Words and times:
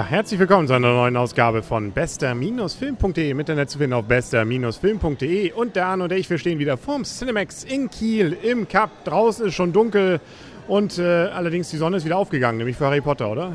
Ja, 0.00 0.06
herzlich 0.06 0.40
willkommen 0.40 0.66
zu 0.66 0.72
einer 0.72 0.94
neuen 0.94 1.14
Ausgabe 1.14 1.62
von 1.62 1.92
bester-film.de. 1.92 3.34
Mit 3.34 3.50
Internet 3.50 3.68
zu 3.68 3.76
finden 3.76 3.92
auf 3.92 4.06
bester-film.de. 4.06 5.52
Und 5.52 5.76
der 5.76 5.88
Arno 5.88 6.04
und 6.04 6.12
ich, 6.12 6.30
wir 6.30 6.38
stehen 6.38 6.58
wieder 6.58 6.78
vorm 6.78 7.04
Cinemax 7.04 7.64
in 7.64 7.90
Kiel 7.90 8.34
im 8.42 8.66
Cup. 8.66 9.04
Draußen 9.04 9.48
ist 9.48 9.54
schon 9.54 9.74
dunkel 9.74 10.22
und 10.68 10.98
äh, 10.98 11.02
allerdings 11.02 11.68
die 11.68 11.76
Sonne 11.76 11.98
ist 11.98 12.06
wieder 12.06 12.16
aufgegangen, 12.16 12.56
nämlich 12.56 12.78
für 12.78 12.86
Harry 12.86 13.02
Potter, 13.02 13.30
oder? 13.30 13.52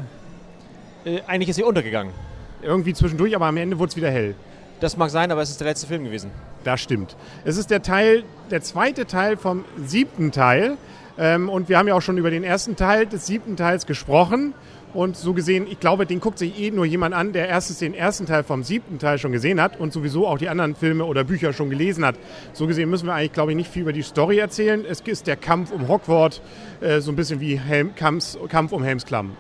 Äh, 1.04 1.22
eigentlich 1.26 1.50
ist 1.50 1.56
sie 1.56 1.64
untergegangen. 1.64 2.14
Irgendwie 2.62 2.94
zwischendurch, 2.94 3.36
aber 3.36 3.48
am 3.48 3.58
Ende 3.58 3.80
wurde 3.80 3.90
es 3.90 3.96
wieder 3.96 4.12
hell. 4.12 4.36
Das 4.82 4.98
mag 4.98 5.10
sein, 5.10 5.32
aber 5.32 5.42
es 5.42 5.50
ist 5.50 5.60
der 5.60 5.70
letzte 5.70 5.88
Film 5.88 6.04
gewesen. 6.04 6.30
Das 6.64 6.80
stimmt. 6.80 7.16
Es 7.44 7.58
ist 7.58 7.72
der 7.72 7.82
Teil, 7.82 8.24
der 8.52 8.62
zweite 8.62 9.08
Teil 9.08 9.38
vom 9.38 9.66
siebten 9.84 10.32
Teil. 10.32 10.78
Ähm, 11.18 11.50
und 11.50 11.70
wir 11.70 11.80
haben 11.80 11.88
ja 11.88 11.96
auch 11.96 12.04
schon 12.04 12.20
über 12.20 12.30
den 12.30 12.44
ersten 12.44 12.76
Teil 12.76 13.08
des 13.08 13.26
siebten 13.26 13.56
Teils 13.56 13.88
gesprochen. 13.88 14.54
Und 14.96 15.18
so 15.18 15.34
gesehen, 15.34 15.68
ich 15.70 15.82
glaube, 15.82 16.06
den 16.06 16.22
guckt 16.22 16.40
sich 16.40 16.58
eh 16.58 16.72
nur 16.72 16.86
jemand 16.86 17.14
an, 17.14 17.34
der 17.34 17.50
erstens 17.50 17.80
den 17.80 17.94
ersten 17.94 18.26
Teil 18.28 18.44
vom 18.44 18.64
siebten 18.64 18.98
Teil 18.98 19.18
schon 19.18 19.34
gesehen 19.34 19.60
hat 19.60 19.78
und 19.78 19.92
sowieso 19.92 20.26
auch 20.26 20.38
die 20.38 20.48
anderen 20.48 20.74
Filme 20.74 21.04
oder 21.04 21.26
Bücher 21.26 21.52
schon 21.52 21.70
gelesen 21.70 22.06
hat. 22.06 22.16
So 22.54 22.66
gesehen 22.66 22.90
müssen 22.90 23.06
wir 23.06 23.14
eigentlich, 23.14 23.34
glaube 23.34 23.52
ich, 23.52 23.58
nicht 23.58 23.70
viel 23.70 23.82
über 23.82 23.92
die 23.92 24.04
Story 24.04 24.38
erzählen. 24.38 24.86
Es 24.90 25.02
ist 25.02 25.28
der 25.28 25.36
Kampf 25.36 25.72
um 25.72 25.90
Hogwarts, 25.90 26.42
äh, 26.80 27.02
so 27.02 27.12
ein 27.12 27.18
bisschen 27.18 27.42
wie 27.42 27.60
Helm, 27.60 27.94
Kampf, 27.94 28.38
Kampf 28.48 28.72
um 28.72 28.84
Helmsklamm. 28.84 29.34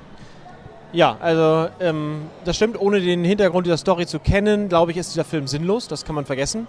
Ja, 0.91 1.15
also 1.21 1.69
ähm, 1.79 2.23
das 2.43 2.57
stimmt. 2.57 2.77
Ohne 2.77 2.99
den 2.99 3.23
Hintergrund 3.23 3.65
dieser 3.65 3.77
Story 3.77 4.05
zu 4.07 4.19
kennen, 4.19 4.67
glaube 4.67 4.91
ich, 4.91 4.97
ist 4.97 5.13
dieser 5.13 5.23
Film 5.23 5.47
sinnlos. 5.47 5.87
Das 5.87 6.03
kann 6.03 6.15
man 6.15 6.25
vergessen. 6.25 6.67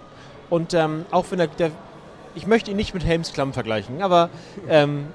Und 0.49 0.73
ähm, 0.73 1.05
auch 1.11 1.25
wenn 1.29 1.39
der, 1.39 1.47
der, 1.47 1.71
ich 2.35 2.47
möchte 2.47 2.71
ihn 2.71 2.77
nicht 2.77 2.93
mit 2.93 3.03
Helmsklamm 3.03 3.51
vergleichen, 3.51 4.01
aber 4.01 4.29
ähm, 4.69 5.07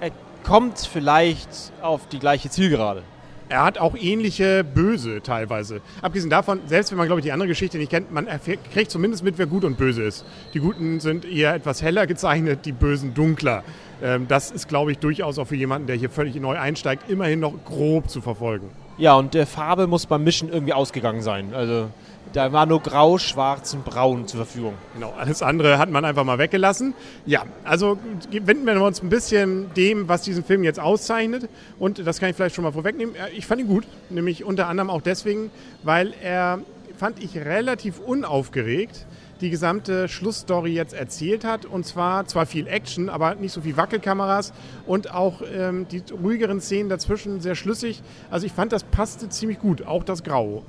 er 0.00 0.12
kommt 0.44 0.78
vielleicht 0.78 1.50
auf 1.82 2.08
die 2.08 2.20
gleiche 2.20 2.48
Zielgerade. 2.48 3.02
Er 3.50 3.64
hat 3.64 3.78
auch 3.78 3.96
ähnliche 3.96 4.62
Böse 4.62 5.22
teilweise. 5.22 5.80
Abgesehen 6.02 6.28
davon, 6.28 6.60
selbst 6.66 6.90
wenn 6.90 6.98
man, 6.98 7.06
glaube 7.06 7.20
ich, 7.20 7.24
die 7.24 7.32
andere 7.32 7.48
Geschichte 7.48 7.78
nicht 7.78 7.90
kennt, 7.90 8.12
man 8.12 8.26
kriegt 8.72 8.90
zumindest 8.90 9.24
mit, 9.24 9.38
wer 9.38 9.46
gut 9.46 9.64
und 9.64 9.78
böse 9.78 10.02
ist. 10.02 10.26
Die 10.52 10.58
Guten 10.58 11.00
sind 11.00 11.24
eher 11.24 11.54
etwas 11.54 11.80
heller 11.80 12.06
gezeichnet, 12.06 12.66
die 12.66 12.72
Bösen 12.72 13.14
dunkler. 13.14 13.64
Ähm, 14.02 14.28
das 14.28 14.50
ist, 14.50 14.68
glaube 14.68 14.92
ich, 14.92 14.98
durchaus 14.98 15.38
auch 15.38 15.46
für 15.46 15.56
jemanden, 15.56 15.86
der 15.86 15.96
hier 15.96 16.10
völlig 16.10 16.34
neu 16.36 16.58
einsteigt, 16.58 17.08
immerhin 17.08 17.40
noch 17.40 17.54
grob 17.64 18.10
zu 18.10 18.20
verfolgen. 18.20 18.68
Ja, 18.98 19.14
und 19.14 19.32
der 19.32 19.46
Farbe 19.46 19.86
muss 19.86 20.06
beim 20.06 20.24
Mischen 20.24 20.50
irgendwie 20.50 20.72
ausgegangen 20.74 21.22
sein. 21.22 21.54
Also 21.54 21.88
da 22.32 22.52
war 22.52 22.66
nur 22.66 22.80
grau, 22.80 23.18
schwarz 23.18 23.74
und 23.74 23.84
braun 23.84 24.26
zur 24.26 24.44
Verfügung. 24.44 24.74
Genau, 24.94 25.14
alles 25.18 25.42
andere 25.42 25.78
hat 25.78 25.90
man 25.90 26.04
einfach 26.04 26.24
mal 26.24 26.38
weggelassen. 26.38 26.94
Ja, 27.26 27.44
also 27.64 27.98
wenden 28.30 28.64
wir 28.64 28.80
uns 28.82 29.02
ein 29.02 29.08
bisschen 29.08 29.72
dem, 29.74 30.08
was 30.08 30.22
diesen 30.22 30.44
Film 30.44 30.64
jetzt 30.64 30.80
auszeichnet. 30.80 31.48
Und 31.78 32.06
das 32.06 32.20
kann 32.20 32.30
ich 32.30 32.36
vielleicht 32.36 32.54
schon 32.54 32.64
mal 32.64 32.72
vorwegnehmen. 32.72 33.14
Ich 33.36 33.46
fand 33.46 33.60
ihn 33.60 33.68
gut, 33.68 33.86
nämlich 34.10 34.44
unter 34.44 34.68
anderem 34.68 34.90
auch 34.90 35.02
deswegen, 35.02 35.50
weil 35.82 36.14
er, 36.22 36.60
fand 36.96 37.22
ich, 37.22 37.36
relativ 37.36 37.98
unaufgeregt 38.00 39.06
die 39.40 39.50
gesamte 39.50 40.08
Schlussstory 40.08 40.72
jetzt 40.72 40.94
erzählt 40.94 41.44
hat. 41.44 41.64
Und 41.64 41.86
zwar 41.86 42.26
zwar 42.26 42.46
viel 42.46 42.66
Action, 42.66 43.08
aber 43.08 43.34
nicht 43.34 43.52
so 43.52 43.60
viel 43.60 43.76
Wackelkameras 43.76 44.52
und 44.86 45.14
auch 45.14 45.42
ähm, 45.54 45.86
die 45.88 46.02
ruhigeren 46.12 46.60
Szenen 46.60 46.88
dazwischen 46.88 47.40
sehr 47.40 47.54
schlüssig. 47.54 48.02
Also 48.30 48.46
ich 48.46 48.52
fand, 48.52 48.72
das 48.72 48.84
passte 48.84 49.28
ziemlich 49.28 49.58
gut, 49.58 49.86
auch 49.86 50.04
das 50.04 50.24
Grau. 50.24 50.64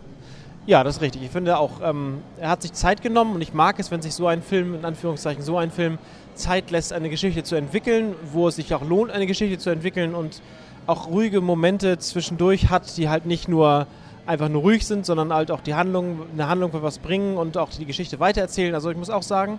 Ja, 0.70 0.84
das 0.84 0.98
ist 0.98 1.02
richtig. 1.02 1.24
Ich 1.24 1.32
finde 1.32 1.58
auch, 1.58 1.82
ähm, 1.84 2.22
er 2.40 2.52
hat 2.52 2.62
sich 2.62 2.74
Zeit 2.74 3.02
genommen 3.02 3.34
und 3.34 3.42
ich 3.42 3.56
mag 3.56 3.80
es, 3.80 3.90
wenn 3.90 4.04
sich 4.04 4.14
so 4.14 4.28
ein 4.28 4.44
Film, 4.44 4.76
in 4.76 4.86
Anführungszeichen 4.86 5.42
so 5.42 5.58
ein 5.58 5.72
Film, 5.72 5.98
Zeit 6.36 6.70
lässt, 6.70 6.94
eine 6.94 7.10
Geschichte 7.10 7.42
zu 7.42 7.56
entwickeln, 7.56 8.14
wo 8.32 8.50
es 8.50 8.58
sich 8.58 8.72
auch 8.76 8.84
lohnt, 8.84 9.10
eine 9.10 9.26
Geschichte 9.26 9.58
zu 9.58 9.72
entwickeln 9.72 10.14
und 10.14 10.44
auch 10.86 11.08
ruhige 11.08 11.42
Momente 11.42 11.98
zwischendurch 11.98 12.70
hat, 12.70 12.98
die 12.98 13.10
halt 13.10 13.26
nicht 13.26 13.48
nur 13.48 13.88
einfach 14.28 14.48
nur 14.48 14.62
ruhig 14.62 14.86
sind, 14.86 15.08
sondern 15.08 15.34
halt 15.34 15.50
auch 15.50 15.62
die 15.62 15.74
Handlung, 15.74 16.28
eine 16.34 16.48
Handlung 16.48 16.70
für 16.70 16.84
was 16.84 17.00
bringen 17.00 17.36
und 17.36 17.58
auch 17.58 17.72
die 17.72 17.88
Geschichte 17.88 18.20
weitererzählen. 18.20 18.76
Also 18.76 18.92
ich 18.92 18.98
muss 18.98 19.10
auch 19.10 19.24
sagen, 19.24 19.58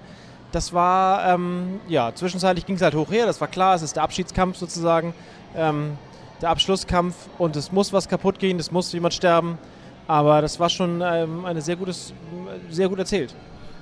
das 0.52 0.72
war, 0.72 1.26
ähm, 1.26 1.80
ja, 1.88 2.14
zwischenzeitlich 2.14 2.66
ging 2.66 2.76
es 2.76 2.82
halt 2.82 2.94
hoch 2.94 3.10
her, 3.10 3.26
das 3.26 3.40
war 3.40 3.48
klar, 3.48 3.74
es 3.74 3.82
ist 3.82 3.96
der 3.96 4.04
Abschiedskampf 4.04 4.58
sozusagen, 4.58 5.12
ähm, 5.56 5.98
der 6.40 6.50
Abschlusskampf 6.50 7.16
und 7.36 7.56
es 7.56 7.72
muss 7.72 7.92
was 7.92 8.08
kaputt 8.08 8.38
gehen, 8.38 8.60
es 8.60 8.70
muss 8.70 8.92
jemand 8.92 9.12
sterben, 9.12 9.58
aber 10.10 10.42
das 10.42 10.58
war 10.58 10.68
schon 10.68 11.00
ähm, 11.04 11.44
eine 11.44 11.60
sehr, 11.60 11.76
gutes, 11.76 12.12
sehr 12.68 12.88
gut 12.88 12.98
erzählt. 12.98 13.32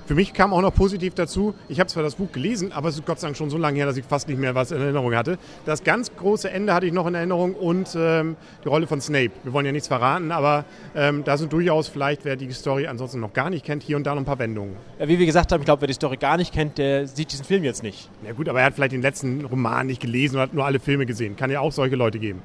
Für 0.05 0.15
mich 0.15 0.33
kam 0.33 0.53
auch 0.53 0.61
noch 0.61 0.73
positiv 0.73 1.13
dazu, 1.13 1.53
ich 1.67 1.79
habe 1.79 1.87
zwar 1.87 2.01
das 2.01 2.15
Buch 2.15 2.31
gelesen, 2.31 2.71
aber 2.71 2.89
es 2.89 2.95
ist 2.95 3.05
Gott 3.05 3.19
sei 3.19 3.27
Dank 3.27 3.37
schon 3.37 3.49
so 3.49 3.57
lange 3.57 3.77
her, 3.77 3.85
dass 3.85 3.97
ich 3.97 4.05
fast 4.05 4.27
nicht 4.27 4.39
mehr 4.39 4.55
was 4.55 4.71
in 4.71 4.81
Erinnerung 4.81 5.15
hatte. 5.15 5.37
Das 5.65 5.83
ganz 5.83 6.15
große 6.15 6.49
Ende 6.49 6.73
hatte 6.73 6.87
ich 6.87 6.93
noch 6.93 7.05
in 7.07 7.15
Erinnerung 7.15 7.53
und 7.53 7.95
ähm, 7.95 8.35
die 8.63 8.67
Rolle 8.67 8.87
von 8.87 9.01
Snape. 9.01 9.31
Wir 9.43 9.53
wollen 9.53 9.67
ja 9.67 9.71
nichts 9.71 9.87
verraten, 9.87 10.31
aber 10.31 10.65
ähm, 10.95 11.23
da 11.23 11.37
sind 11.37 11.51
durchaus 11.53 11.87
vielleicht, 11.87 12.25
wer 12.25 12.35
die 12.35 12.51
Story 12.51 12.87
ansonsten 12.87 13.19
noch 13.19 13.33
gar 13.33 13.49
nicht 13.49 13.65
kennt, 13.65 13.83
hier 13.83 13.97
und 13.97 14.03
da 14.05 14.13
noch 14.13 14.21
ein 14.21 14.25
paar 14.25 14.39
Wendungen. 14.39 14.75
Ja, 14.99 15.07
wie 15.07 15.19
wir 15.19 15.25
gesagt 15.27 15.51
haben, 15.51 15.61
ich 15.61 15.65
glaube, 15.65 15.81
wer 15.81 15.87
die 15.87 15.93
Story 15.93 16.17
gar 16.17 16.37
nicht 16.37 16.53
kennt, 16.53 16.77
der 16.79 17.07
sieht 17.07 17.31
diesen 17.31 17.45
Film 17.45 17.63
jetzt 17.63 17.83
nicht. 17.83 18.09
Ja 18.25 18.33
gut, 18.33 18.49
aber 18.49 18.59
er 18.59 18.67
hat 18.67 18.75
vielleicht 18.75 18.93
den 18.93 19.03
letzten 19.03 19.45
Roman 19.45 19.87
nicht 19.87 20.01
gelesen 20.01 20.35
oder 20.35 20.43
hat 20.43 20.53
nur 20.53 20.65
alle 20.65 20.79
Filme 20.79 21.05
gesehen. 21.05 21.35
Kann 21.35 21.49
ja 21.49 21.59
auch 21.59 21.71
solche 21.71 21.95
Leute 21.95 22.19
geben. 22.19 22.41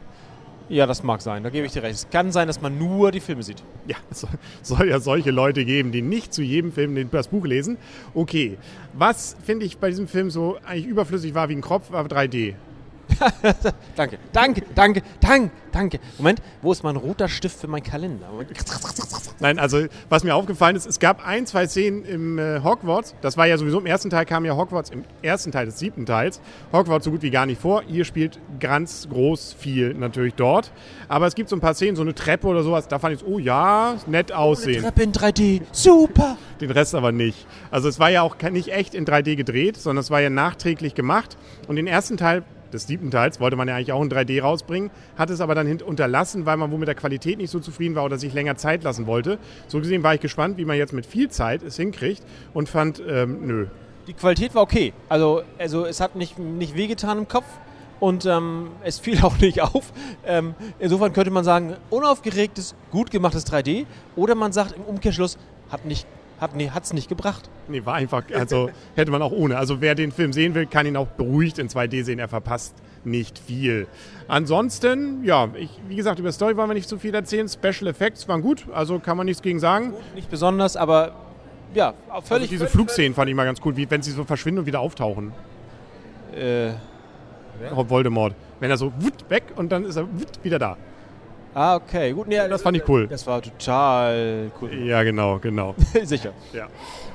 Ja, 0.69 0.87
das 0.87 1.03
mag 1.03 1.21
sein, 1.21 1.43
da 1.43 1.51
gebe 1.51 1.67
ich 1.67 1.73
dir 1.73 1.83
recht. 1.83 1.95
Es 1.95 2.09
kann 2.09 2.33
sein, 2.33 2.47
dass 2.47 2.63
man 2.63 2.79
nur 2.79 3.11
die 3.13 3.21
Filme 3.21 3.43
sieht. 3.43 3.63
Ja, 3.87 3.97
es 4.11 4.27
soll 4.63 4.89
ja 4.89 4.99
solche 4.99 5.31
Leute 5.31 5.67
geben, 5.67 5.93
die 5.93 6.01
nicht 6.01 6.33
zu 6.33 6.43
jedem 6.43 6.73
Film 6.73 7.11
das 7.11 7.29
Buch 7.29 7.45
lesen. 7.45 7.77
Okay, 8.15 8.57
was 8.95 9.37
finde 9.45 9.67
ich 9.67 9.77
bei 9.77 9.91
diesem 9.91 10.09
Film 10.09 10.31
so 10.31 10.57
eigentlich 10.65 10.87
überflüssig 10.87 11.35
war 11.35 11.51
wie 11.51 11.57
ein 11.57 11.61
Kropf, 11.61 11.91
war 11.91 12.07
3D. 12.07 12.55
danke, 13.97 14.19
danke, 14.33 14.63
danke, 14.75 15.03
danke, 15.21 15.51
danke. 15.73 16.01
Moment, 16.19 16.43
wo 16.63 16.73
ist 16.73 16.83
mein 16.83 16.97
roter 16.97 17.29
Stift 17.29 17.61
für 17.61 17.67
meinen 17.67 17.83
Kalender? 17.83 18.29
Nein, 19.41 19.59
also 19.59 19.87
was 20.09 20.25
mir 20.25 20.35
aufgefallen 20.35 20.77
ist, 20.77 20.87
es 20.87 20.99
gab 20.99 21.27
ein, 21.27 21.47
zwei 21.47 21.67
Szenen 21.67 22.05
im 22.05 22.39
äh, 22.39 22.61
Hogwarts. 22.63 23.15
Das 23.21 23.37
war 23.37 23.47
ja 23.47 23.59
sowieso 23.59 23.79
im 23.79 23.87
ersten 23.87 24.11
Teil 24.11 24.25
kam 24.25 24.45
ja 24.45 24.57
Hogwarts 24.57 24.91
im 24.91 25.05
ersten 25.23 25.53
Teil 25.53 25.67
des 25.67 25.79
siebten 25.79 26.07
Teils. 26.07 26.41
Hogwarts 26.73 27.05
so 27.05 27.11
gut 27.11 27.23
wie 27.23 27.31
gar 27.31 27.47
nicht 27.47 27.61
vor. 27.61 27.83
Ihr 27.89 28.05
spielt 28.05 28.39
ganz 28.61 29.09
groß 29.09 29.55
viel 29.59 29.95
natürlich 29.95 30.35
dort. 30.35 30.73
Aber 31.09 31.27
es 31.27 31.35
gibt 31.35 31.49
so 31.49 31.57
ein 31.57 31.61
paar 31.61 31.75
Szenen, 31.75 31.97
so 31.97 32.03
eine 32.03 32.15
Treppe 32.15 32.47
oder 32.47 32.63
sowas. 32.63 32.89
Da 32.89 32.99
fand 32.99 33.17
ich, 33.17 33.27
oh 33.27 33.39
ja, 33.39 33.97
nett 34.07 34.33
aussehen. 34.33 34.85
Eine 34.85 34.95
Treppe 34.95 35.03
in 35.03 35.13
3D, 35.13 35.63
super. 35.73 36.37
Den 36.61 36.71
Rest 36.71 36.95
aber 36.95 37.13
nicht. 37.13 37.47
Also 37.71 37.89
es 37.89 37.99
war 37.99 38.11
ja 38.11 38.23
auch 38.23 38.37
nicht 38.51 38.73
echt 38.73 38.95
in 38.95 39.05
3D 39.05 39.37
gedreht, 39.37 39.77
sondern 39.77 40.01
es 40.01 40.11
war 40.11 40.21
ja 40.21 40.31
nachträglich 40.31 40.95
gemacht. 40.95 41.37
Und 41.69 41.77
den 41.77 41.87
ersten 41.87 42.17
Teil 42.17 42.45
des 42.75 42.87
siebten 42.87 43.11
Teils 43.11 43.41
wollte 43.41 43.57
man 43.57 43.69
ja 43.69 43.77
eigentlich 43.77 43.93
auch 43.93 44.03
in 44.03 44.11
3D 44.11 44.43
rausbringen, 44.43 44.91
hat 45.17 45.31
es 45.31 45.41
aber 45.41 45.55
dann 45.55 45.81
unterlassen, 45.81 46.45
weil 46.45 46.57
man 46.57 46.71
wohl 46.71 46.79
mit 46.79 46.89
der 46.89 46.95
Qualität 46.95 47.39
nicht 47.39 47.51
so 47.51 47.61
zufrieden 47.61 47.95
war 47.95 48.05
oder 48.05 48.19
sich 48.19 48.35
länger 48.35 48.57
Zeit 48.57 48.83
lassen 48.83 49.07
wollte. 49.07 49.39
So 49.69 49.79
gesehen 49.79 50.03
war 50.03 50.15
ich 50.15 50.21
gespannt, 50.21 50.59
wie 50.59 50.65
man 50.65 50.77
jetzt 50.77 50.93
mit 50.93 51.07
viel 51.07 51.31
Zeit 51.31 51.63
es 51.63 51.77
hinkriegt 51.77 52.23
und 52.53 52.69
fand, 52.69 53.03
ähm, 53.09 53.47
nö. 53.47 53.67
Die 54.07 54.13
Qualität 54.13 54.55
war 54.55 54.63
okay. 54.63 54.93
Also, 55.09 55.43
also 55.59 55.87
es 55.87 56.01
hat 56.01 56.17
nicht, 56.17 56.39
nicht 56.39 56.77
wehgetan 56.77 57.19
im 57.19 57.29
Kopf 57.29 57.47
und 58.01 58.27
ähm, 58.27 58.71
es 58.83 58.99
fiel 58.99 59.19
auch 59.23 59.39
nicht 59.39 59.63
auf. 59.63 59.93
Ähm, 60.27 60.55
insofern 60.79 61.13
könnte 61.13 61.31
man 61.31 61.45
sagen, 61.45 61.77
unaufgeregtes, 61.91 62.75
gut 62.91 63.11
gemachtes 63.11 63.47
3D 63.47 63.87
oder 64.17 64.35
man 64.35 64.53
sagt 64.53 64.73
im 64.77 64.83
Umkehrschluss, 64.83 65.39
hat 65.71 65.87
nicht 65.87 66.07
hat 66.45 66.57
nee, 66.57 66.71
es 66.81 66.93
nicht 66.93 67.09
gebracht. 67.09 67.49
Nee, 67.69 67.85
war 67.85 67.95
einfach, 67.95 68.23
also 68.35 68.71
hätte 68.95 69.11
man 69.11 69.23
auch 69.23 69.33
ohne. 69.33 69.57
Also 69.57 69.81
wer 69.81 69.95
den 69.95 70.13
Film 70.13 70.33
sehen 70.33 70.55
will, 70.55 70.67
kann 70.67 70.87
ihn 70.87 70.97
auch 70.97 71.09
beruhigt 71.09 71.59
in 71.59 71.69
2D 71.69 72.05
sehen. 72.05 72.19
Er 72.19 72.29
verpasst 72.29 72.75
nicht 73.05 73.39
viel. 73.39 73.87
Ansonsten, 74.29 75.25
ja, 75.25 75.49
ich, 75.59 75.71
wie 75.89 75.97
gesagt, 75.97 76.19
über 76.19 76.31
Story 76.33 76.57
wollen 76.57 76.69
wir 76.69 76.75
nicht 76.75 76.89
zu 76.89 76.99
viel 76.99 77.15
erzählen. 77.15 77.49
Special 77.49 77.89
Effects 77.89 78.29
waren 78.29 78.43
gut, 78.43 78.67
also 78.73 78.99
kann 78.99 79.17
man 79.17 79.27
nichts 79.27 79.43
gegen 79.43 79.59
sagen. 79.59 79.93
Gut, 79.93 80.15
nicht 80.15 80.31
besonders, 80.31 80.77
aber 80.77 81.13
ja, 81.75 81.95
völlig. 82.23 82.31
Also 82.31 82.47
diese 82.47 82.67
Flugszenen 82.67 83.15
fand 83.15 83.29
ich 83.29 83.35
mal 83.35 83.45
ganz 83.45 83.61
cool, 83.65 83.77
wie 83.77 83.91
wenn 83.91 84.03
sie 84.03 84.13
so 84.13 84.25
verschwinden 84.25 84.61
und 84.61 84.67
wieder 84.67 84.81
auftauchen. 84.81 85.33
Äh. 86.35 86.73
Voldemort. 87.71 88.35
Wenn 88.61 88.71
er 88.71 88.77
so 88.77 88.93
weg 89.29 89.45
und 89.57 89.71
dann 89.73 89.85
ist 89.85 89.97
er 89.97 90.07
wieder 90.43 90.59
da. 90.59 90.77
Ah, 91.55 91.77
okay. 91.77 92.13
Gut, 92.13 92.27
nee, 92.27 92.37
das 92.49 92.63
fand 92.63 92.77
ich 92.77 92.89
cool. 92.89 93.07
Das 93.07 93.27
war 93.27 93.41
total 93.41 94.51
cool. 94.61 94.75
Ja, 94.75 95.03
genau, 95.05 95.39
genau. 95.39 95.75
Sicher. 96.03 96.33
Ja. 96.53 96.67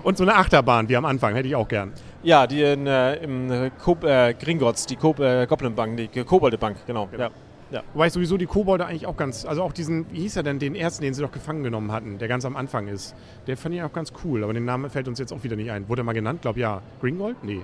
Und 0.02 0.18
so 0.18 0.24
eine 0.24 0.36
Achterbahn 0.36 0.88
wie 0.88 0.96
am 0.96 1.06
Anfang 1.06 1.36
hätte 1.36 1.48
ich 1.48 1.56
auch 1.56 1.68
gern. 1.68 1.92
Ja, 2.24 2.48
die 2.48 2.62
in, 2.62 2.88
äh, 2.88 3.16
im 3.16 3.52
äh, 3.52 3.68
äh 3.68 4.34
Gringotts, 4.34 4.86
die 4.86 4.96
Ko 4.96 5.14
äh, 5.20 5.46
Goblin 5.46 5.76
Bank, 5.76 5.98
die 5.98 6.24
Kobolde 6.24 6.58
Bank, 6.58 6.78
genau. 6.88 7.08
genau. 7.08 7.24
Ja. 7.24 7.30
Ja. 7.72 7.84
Wobei 7.94 8.08
ich 8.08 8.14
sowieso 8.14 8.38
die 8.38 8.48
Kobolde 8.48 8.86
eigentlich 8.86 9.06
auch 9.06 9.16
ganz, 9.16 9.46
also 9.46 9.62
auch 9.62 9.74
diesen, 9.74 10.12
wie 10.12 10.22
hieß 10.22 10.38
er 10.38 10.44
denn, 10.44 10.58
den 10.58 10.74
ersten, 10.74 11.04
den 11.04 11.14
sie 11.14 11.22
doch 11.22 11.32
gefangen 11.32 11.64
genommen 11.64 11.92
hatten, 11.92 12.18
der 12.18 12.28
ganz 12.28 12.46
am 12.46 12.56
Anfang 12.56 12.88
ist. 12.88 13.16
Der 13.46 13.58
fand 13.58 13.76
ich 13.76 13.84
auch 13.84 13.94
ganz 13.94 14.12
cool, 14.24 14.44
aber 14.44 14.54
den 14.54 14.66
Namen 14.66 14.90
fällt 14.90 15.08
uns 15.08 15.20
jetzt 15.20 15.32
auch 15.32 15.44
wieder 15.44 15.56
nicht 15.56 15.70
ein. 15.70 15.88
Wurde 15.88 16.02
er 16.02 16.06
mal 16.06 16.14
genannt? 16.14 16.42
Glaub 16.42 16.58
ja. 16.58 16.82
Gringold? 17.00 17.44
Nee. 17.44 17.62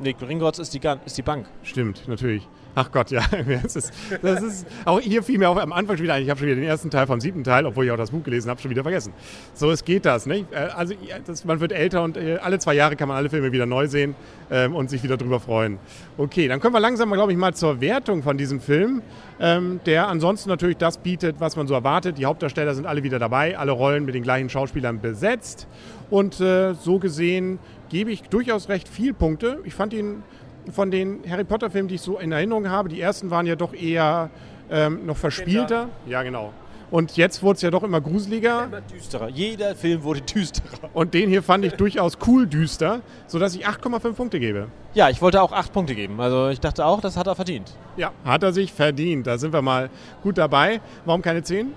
Nee, 0.00 0.14
Gringotts 0.14 0.58
ist 0.58 0.74
die, 0.74 0.80
ist 1.04 1.16
die 1.16 1.22
Bank. 1.22 1.46
Stimmt, 1.62 2.08
natürlich. 2.08 2.48
Ach 2.76 2.90
Gott, 2.90 3.10
ja. 3.10 3.22
Das 3.62 3.76
ist, 3.76 3.92
das 4.20 4.42
ist, 4.42 4.66
auch 4.84 5.00
hier 5.00 5.22
fiel 5.22 5.38
mir 5.38 5.48
auch 5.48 5.56
am 5.56 5.72
Anfang 5.72 5.96
schon 5.96 6.04
wieder 6.04 6.14
ein. 6.14 6.22
Ich 6.24 6.30
habe 6.30 6.38
schon 6.38 6.48
wieder 6.48 6.56
den 6.56 6.64
ersten 6.64 6.90
Teil 6.90 7.06
vom 7.06 7.20
siebten 7.20 7.44
Teil, 7.44 7.66
obwohl 7.66 7.84
ich 7.84 7.90
auch 7.92 7.96
das 7.96 8.10
Buch 8.10 8.24
gelesen 8.24 8.50
habe, 8.50 8.60
schon 8.60 8.70
wieder 8.70 8.82
vergessen. 8.82 9.12
So, 9.54 9.70
es 9.70 9.84
geht 9.84 10.04
das. 10.04 10.26
Nicht? 10.26 10.52
Äh, 10.52 10.68
Also, 10.74 10.94
das, 11.24 11.44
man 11.44 11.60
wird 11.60 11.72
älter 11.72 12.02
und 12.02 12.16
äh, 12.16 12.38
alle 12.42 12.58
zwei 12.58 12.74
Jahre 12.74 12.96
kann 12.96 13.06
man 13.08 13.16
alle 13.16 13.30
Filme 13.30 13.52
wieder 13.52 13.66
neu 13.66 13.86
sehen 13.86 14.16
ähm, 14.50 14.74
und 14.74 14.90
sich 14.90 15.02
wieder 15.04 15.16
drüber 15.16 15.38
freuen. 15.38 15.78
Okay, 16.18 16.48
dann 16.48 16.58
kommen 16.58 16.74
wir 16.74 16.80
langsam, 16.80 17.12
glaube 17.12 17.30
ich, 17.30 17.38
mal 17.38 17.54
zur 17.54 17.80
Wertung 17.80 18.22
von 18.24 18.36
diesem 18.36 18.60
Film, 18.60 19.02
ähm, 19.38 19.78
der 19.86 20.08
ansonsten 20.08 20.48
natürlich 20.48 20.76
das 20.76 20.98
bietet, 20.98 21.36
was 21.38 21.54
man 21.56 21.68
so 21.68 21.74
erwartet. 21.74 22.18
Die 22.18 22.24
Hauptdarsteller 22.26 22.74
sind 22.74 22.86
alle 22.86 23.04
wieder 23.04 23.20
dabei, 23.20 23.56
alle 23.56 23.72
Rollen 23.72 24.04
mit 24.04 24.16
den 24.16 24.24
gleichen 24.24 24.48
Schauspielern 24.48 25.00
besetzt. 25.00 25.68
Und 26.10 26.40
äh, 26.40 26.74
so 26.74 26.98
gesehen 26.98 27.58
gebe 27.94 28.10
ich 28.10 28.22
durchaus 28.22 28.68
recht 28.68 28.88
viel 28.88 29.14
Punkte. 29.14 29.60
Ich 29.62 29.72
fand 29.72 29.92
ihn 29.92 30.24
von 30.72 30.90
den 30.90 31.20
Harry 31.30 31.44
Potter-Filmen, 31.44 31.86
die 31.86 31.94
ich 31.94 32.00
so 32.00 32.18
in 32.18 32.32
Erinnerung 32.32 32.68
habe, 32.68 32.88
die 32.88 33.00
ersten 33.00 33.30
waren 33.30 33.46
ja 33.46 33.54
doch 33.54 33.72
eher 33.72 34.30
ähm, 34.68 35.06
noch 35.06 35.16
verspielter. 35.16 35.90
Ja, 36.04 36.24
genau. 36.24 36.52
Und 36.90 37.16
jetzt 37.16 37.44
wurde 37.44 37.54
es 37.54 37.62
ja 37.62 37.70
doch 37.70 37.84
immer 37.84 38.00
gruseliger. 38.00 38.64
Immer 38.64 38.80
düsterer. 38.80 39.28
Jeder 39.28 39.76
Film 39.76 40.02
wurde 40.02 40.22
düsterer. 40.22 40.90
Und 40.92 41.14
den 41.14 41.28
hier 41.28 41.44
fand 41.44 41.64
ich 41.64 41.74
durchaus 41.74 42.18
cool 42.26 42.48
düster, 42.48 43.00
sodass 43.28 43.54
ich 43.54 43.64
8,5 43.64 44.14
Punkte 44.14 44.40
gebe. 44.40 44.66
Ja, 44.94 45.08
ich 45.08 45.22
wollte 45.22 45.40
auch 45.40 45.52
acht 45.52 45.72
Punkte 45.72 45.94
geben. 45.94 46.20
Also 46.20 46.48
ich 46.48 46.58
dachte 46.58 46.84
auch, 46.84 47.00
das 47.00 47.16
hat 47.16 47.28
er 47.28 47.36
verdient. 47.36 47.76
Ja, 47.96 48.10
hat 48.24 48.42
er 48.42 48.52
sich 48.52 48.72
verdient. 48.72 49.28
Da 49.28 49.38
sind 49.38 49.52
wir 49.52 49.62
mal 49.62 49.88
gut 50.24 50.36
dabei. 50.36 50.80
Warum 51.04 51.22
keine 51.22 51.44
10? 51.44 51.72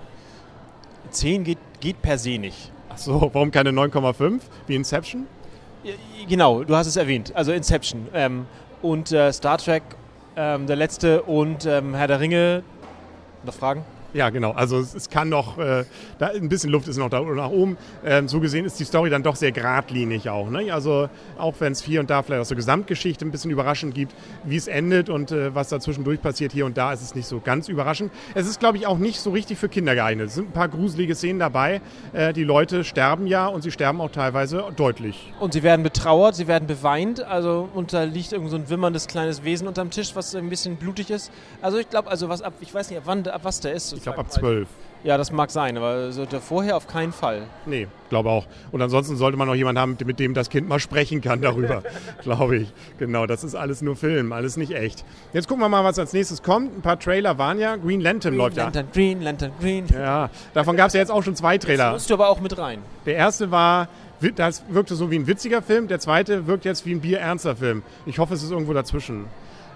10 1.12 1.44
geht, 1.44 1.60
geht 1.80 2.02
per 2.02 2.18
se 2.18 2.40
nicht. 2.40 2.72
Ach 2.90 2.98
so, 2.98 3.30
warum 3.34 3.52
keine 3.52 3.70
9,5 3.70 4.40
wie 4.66 4.74
Inception? 4.74 5.28
Genau, 6.28 6.64
du 6.64 6.76
hast 6.76 6.88
es 6.88 6.96
erwähnt. 6.96 7.32
Also 7.36 7.52
Inception 7.52 8.08
ähm, 8.14 8.46
und 8.82 9.12
äh, 9.12 9.32
Star 9.32 9.58
Trek, 9.58 9.84
ähm, 10.36 10.68
der 10.68 10.76
letzte 10.76 11.24
und 11.24 11.66
ähm, 11.66 11.96
Herr 11.96 12.08
der 12.08 12.20
Ringe. 12.20 12.64
Noch 13.44 13.54
Fragen? 13.54 13.84
Ja, 14.14 14.30
genau. 14.30 14.52
Also 14.52 14.80
es, 14.80 14.96
es 14.96 15.10
kann 15.10 15.30
noch, 15.30 15.58
äh, 15.58 15.84
da 16.18 16.28
ein 16.28 16.50
bisschen 16.50 16.70
Luft 16.70 16.88
ist 16.88 16.98
noch 16.98 17.10
da 17.10 17.22
nach 17.22 17.50
oben. 17.50 17.78
Ähm, 18.06 18.28
so 18.28 18.40
gesehen 18.40 18.66
ist 18.66 18.80
die 18.80 18.86
Story 18.86 19.10
dann 19.10 19.24
doch 19.24 19.36
sehr 19.36 19.52
geradlinig 19.52 20.30
auch. 20.30 20.50
Ne? 20.50 20.72
Also 20.72 21.10
auch 21.38 21.56
wenn 21.60 21.74
es 21.74 21.84
hier 21.84 22.00
und 22.00 22.10
da 22.10 22.24
vielleicht 22.24 22.42
aus 22.42 22.48
der 22.48 22.58
Gesamtgeschichte 22.58 23.26
ein 23.26 23.32
bisschen 23.32 23.52
überraschend 23.52 23.94
gibt, 23.94 24.16
wie 24.44 24.56
es 24.56 24.68
endet 24.68 25.10
und 25.10 25.32
äh, 25.32 25.54
was 25.54 25.70
da 25.70 25.80
zwischendurch 25.80 26.22
passiert 26.22 26.54
hier 26.54 26.66
und 26.66 26.78
da, 26.78 26.94
ist 26.94 27.02
es 27.02 27.16
nicht 27.16 27.28
so 27.28 27.40
ganz 27.40 27.68
überraschend. 27.68 28.12
Es 28.34 28.48
ist, 28.48 28.60
glaube 28.60 28.78
ich, 28.78 28.88
auch 28.88 28.98
nicht 28.98 29.20
so 29.20 29.32
richtig 29.32 29.58
für 29.58 29.70
Kinder 29.70 29.94
geeignet. 29.94 30.28
Es 30.28 30.36
sind 30.36 30.50
ein 30.50 30.54
paar 30.54 30.70
gruselige 30.70 31.14
Szenen 31.14 31.40
dabei. 31.40 31.82
Äh, 32.14 32.32
die 32.34 32.44
Leute 32.44 32.84
sterben 32.84 33.28
ja 33.28 33.48
und 33.48 33.62
sie 33.62 33.72
sterben 33.72 34.00
auch 34.00 34.12
teilweise 34.12 34.64
deutlich. 34.76 35.34
Und 35.40 35.54
sie 35.54 35.64
werden 35.64 35.84
betrauert, 35.84 36.36
sie 36.36 36.48
werden 36.48 36.68
beweint. 36.68 37.22
Also 37.24 37.68
und 37.74 37.92
da 37.92 38.04
liegt 38.04 38.32
irgend 38.32 38.52
so 38.52 38.56
ein 38.56 38.70
wimmerndes 38.70 39.08
kleines 39.08 39.44
Wesen 39.44 39.68
unterm 39.68 39.90
Tisch, 39.90 40.16
was 40.16 40.34
ein 40.34 40.50
bisschen 40.50 40.78
blutig 40.78 41.10
ist. 41.10 41.32
Also 41.62 41.78
ich 41.78 41.90
glaube, 41.90 42.10
also 42.10 42.30
was 42.30 42.42
ab, 42.42 42.54
ich 42.62 42.74
weiß 42.74 42.90
nicht, 42.90 43.00
ab 43.00 43.04
wann, 43.06 43.28
ab 43.28 43.42
was 43.44 43.60
der 43.60 43.74
ist. 43.74 43.97
Ich 43.98 44.04
glaube 44.04 44.20
ab 44.20 44.32
12. 44.32 44.68
Ja, 45.04 45.16
das 45.18 45.32
mag 45.32 45.52
sein, 45.52 45.78
aber 45.78 46.12
vorher 46.42 46.76
auf 46.76 46.88
keinen 46.88 47.14
Fall. 47.14 47.44
Nee, 47.66 47.88
glaube 48.10 48.30
auch. 48.30 48.46
Und 48.72 48.82
ansonsten 48.82 49.16
sollte 49.16 49.38
man 49.38 49.48
noch 49.48 49.56
jemanden 49.56 49.80
haben, 49.80 49.98
mit 50.06 50.20
dem 50.20 50.34
das 50.34 50.50
Kind 50.50 50.68
mal 50.68 50.80
sprechen 50.80 51.22
kann 51.22 51.42
darüber, 51.42 51.84
glaube 52.24 52.58
ich. 52.58 52.74
Genau, 52.98 53.26
das 53.26 53.44
ist 53.44 53.56
alles 53.56 53.82
nur 53.82 53.96
Film, 53.96 54.34
alles 54.34 54.58
nicht 54.58 54.74
echt. 54.74 55.06
Jetzt 55.34 55.48
gucken 55.48 55.64
wir 55.64 55.70
mal, 55.70 55.84
was 55.84 56.00
als 56.00 56.14
nächstes 56.14 56.42
kommt. 56.42 56.76
Ein 56.78 56.82
paar 56.82 57.00
Trailer 57.00 57.38
waren 57.38 57.60
ja. 57.60 57.76
Green 57.76 58.02
Lantern 58.02 58.32
Green 58.32 58.38
läuft 58.40 58.58
Lantern, 58.58 58.88
Green 58.92 59.22
Lantern, 59.22 59.52
Green. 59.62 59.86
ja. 59.88 60.00
Ja, 60.00 60.30
davon 60.54 60.76
gab 60.76 60.88
es 60.88 60.94
ja 60.94 61.00
jetzt 61.00 61.12
auch 61.12 61.24
schon 61.24 61.36
zwei 61.36 61.58
Trailer. 61.58 61.94
musst 61.94 62.10
du 62.10 62.16
aber 62.16 62.30
auch 62.30 62.42
mit 62.42 62.58
rein. 62.58 62.80
Der 63.06 63.16
erste 63.16 63.52
war, 63.52 63.88
das 64.36 64.64
wirkte 64.68 64.96
so 64.96 65.12
wie 65.12 65.20
ein 65.20 65.28
witziger 65.28 65.62
Film. 65.62 65.88
Der 65.88 66.00
zweite 66.00 66.48
wirkt 66.48 66.66
jetzt 66.66 66.86
wie 66.86 66.92
ein 66.94 67.02
bierernster 67.02 67.56
Film. 67.56 67.84
Ich 68.06 68.20
hoffe, 68.20 68.34
es 68.34 68.44
ist 68.44 68.52
irgendwo 68.52 68.74
dazwischen. 68.74 69.26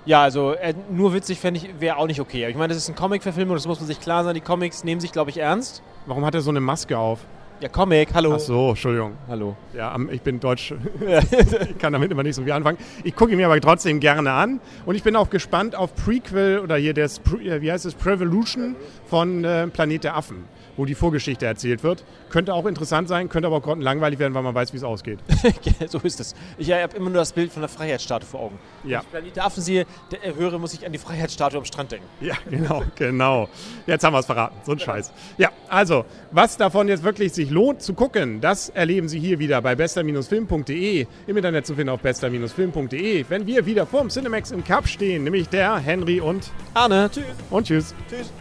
Ja, 0.06 0.24
also 0.24 0.53
äh, 0.53 0.74
nur 0.89 1.13
witzig 1.13 1.39
fände 1.39 1.59
ich, 1.59 1.80
wäre 1.80 1.98
auch 1.98 2.07
nicht 2.07 2.19
okay. 2.19 2.44
Aber 2.44 2.50
ich 2.50 2.57
meine, 2.57 2.69
das 2.69 2.77
ist 2.77 2.89
ein 2.89 2.95
Comic-Verfilmung, 2.95 3.56
das 3.56 3.68
muss 3.68 3.80
man 3.80 3.88
sich 3.88 4.00
klar 4.00 4.24
sein. 4.24 4.33
Die 4.33 4.42
Comics 4.42 4.83
nehmen 4.83 5.00
sich, 5.00 5.12
glaube 5.12 5.30
ich, 5.30 5.38
ernst. 5.38 5.83
Warum 6.07 6.25
hat 6.25 6.33
er 6.33 6.42
so 6.42 6.50
eine 6.50 6.59
Maske 6.59 6.98
auf? 6.98 7.19
Ja, 7.62 7.69
Comic, 7.69 8.12
hallo. 8.15 8.33
Ach 8.33 8.39
so, 8.39 8.69
Entschuldigung. 8.69 9.13
Hallo. 9.27 9.56
Ja, 9.75 9.95
ich 10.09 10.24
bin 10.24 10.39
deutsch. 10.39 10.74
ich 11.69 11.77
kann 11.77 11.94
damit 11.94 12.09
immer 12.12 12.24
nicht 12.24 12.33
so 12.33 12.42
viel 12.42 12.53
anfangen. 12.53 12.80
Ich 13.03 13.15
gucke 13.15 13.33
ihn 13.33 13.38
mir 13.38 13.45
aber 13.45 13.62
trotzdem 13.62 14.00
gerne 14.00 14.31
an. 14.31 14.59
Und 14.88 14.95
ich 14.95 15.03
bin 15.03 15.15
auch 15.15 15.30
gespannt 15.30 15.75
auf 15.75 15.94
Prequel 15.94 16.57
oder 16.57 16.77
hier 16.77 16.95
das, 16.95 17.19
äh, 17.19 17.62
wie 17.62 17.71
heißt 17.71 17.86
es, 17.86 17.94
Prevolution 17.94 18.75
von 19.06 19.44
äh, 19.44 19.68
Planet 19.68 20.06
der 20.06 20.15
Affen, 20.15 20.45
wo 20.81 20.85
die 20.85 20.95
Vorgeschichte 20.95 21.45
erzählt 21.45 21.83
wird. 21.83 22.03
Könnte 22.31 22.55
auch 22.55 22.65
interessant 22.65 23.07
sein, 23.07 23.29
könnte 23.29 23.45
aber 23.45 23.57
auch 23.57 23.77
langweilig 23.77 24.17
werden, 24.17 24.33
weil 24.33 24.41
man 24.41 24.55
weiß, 24.55 24.73
wie 24.73 24.77
es 24.77 24.83
ausgeht. 24.83 25.19
so 25.87 25.99
ist 25.99 26.19
es. 26.19 26.33
Ich 26.57 26.71
habe 26.71 26.97
immer 26.97 27.11
nur 27.11 27.19
das 27.19 27.33
Bild 27.33 27.51
von 27.51 27.61
der 27.61 27.69
Freiheitsstatue 27.69 28.27
vor 28.27 28.39
Augen. 28.39 28.59
Ja. 28.83 29.03
Wenn 29.11 29.25
ich 29.25 29.33
Planet 29.33 29.35
der 29.35 29.45
Affen 29.45 29.61
sehe, 29.61 29.85
der 30.11 30.25
äh, 30.25 30.33
höre, 30.33 30.57
muss 30.57 30.73
ich 30.73 30.83
an 30.83 30.91
die 30.91 30.97
Freiheitsstatue 30.97 31.59
am 31.59 31.65
Strand 31.65 31.91
denken. 31.91 32.07
Ja, 32.19 32.33
genau, 32.49 32.81
genau. 32.95 33.47
Jetzt 33.85 34.03
haben 34.03 34.13
wir 34.13 34.19
es 34.19 34.25
verraten. 34.25 34.55
So 34.63 34.71
ein 34.71 34.79
Scheiß. 34.79 35.13
Ja, 35.37 35.51
also, 35.69 36.03
was 36.31 36.57
davon 36.57 36.87
jetzt 36.87 37.03
wirklich 37.03 37.31
sich 37.31 37.51
lohnt 37.51 37.83
zu 37.83 37.93
gucken, 37.93 38.41
das 38.41 38.69
erleben 38.69 39.07
Sie 39.07 39.19
hier 39.19 39.37
wieder 39.37 39.61
bei 39.61 39.75
bester-film.de. 39.75 41.05
Im 41.27 41.37
Internet 41.37 41.67
zu 41.67 41.75
finden 41.75 41.89
auf 41.89 42.01
bester-film.de. 42.01 43.25
Wenn 43.29 43.45
wir 43.45 43.67
wieder 43.67 43.85
vorm 43.85 44.09
Cinemax 44.09 44.49
im 44.49 44.63
Cup 44.63 44.87
stehen, 44.87 45.25
nämlich 45.25 45.47
der 45.47 45.77
Henry 45.77 46.19
und, 46.19 46.49
Arne, 46.73 47.07
tschüss. 47.13 47.25
und 47.51 47.67
tschüss. 47.67 47.93
Tschüss. 48.09 48.31